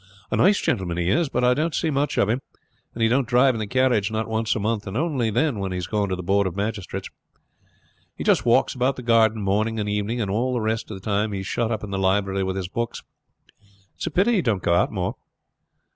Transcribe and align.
A 0.31 0.35
nice 0.35 0.59
gentleman 0.59 0.97
he 0.97 1.11
is, 1.11 1.29
but 1.29 1.43
I 1.43 1.53
don't 1.53 1.75
see 1.75 1.91
much 1.91 2.17
of 2.17 2.27
him; 2.27 2.41
and 2.95 3.03
he 3.03 3.07
don't 3.07 3.27
drive 3.27 3.53
in 3.53 3.59
the 3.59 3.67
carriage 3.67 4.09
not 4.09 4.27
once 4.27 4.55
a 4.55 4.59
month, 4.59 4.87
and 4.87 4.97
only 4.97 5.29
then 5.29 5.59
when 5.59 5.71
he 5.71 5.77
is 5.77 5.85
going 5.85 6.09
to 6.09 6.15
the 6.15 6.23
board 6.23 6.47
of 6.47 6.55
magistrates. 6.55 7.11
He 8.15 8.23
just 8.23 8.43
walks 8.43 8.73
about 8.73 8.95
the 8.95 9.03
garden 9.03 9.43
morning 9.43 9.79
and 9.79 9.87
evening, 9.87 10.19
and 10.19 10.31
all 10.31 10.53
the 10.53 10.59
rest 10.59 10.89
of 10.89 10.99
the 10.99 11.05
time 11.05 11.33
he 11.33 11.41
is 11.41 11.45
shut 11.45 11.71
up 11.71 11.83
in 11.83 11.91
the 11.91 11.99
library 11.99 12.41
with 12.41 12.55
his 12.55 12.67
books. 12.67 13.03
It's 13.95 14.07
a 14.07 14.09
pity 14.09 14.31
he 14.33 14.41
don't 14.41 14.63
go 14.63 14.73
out 14.73 14.91
more." 14.91 15.17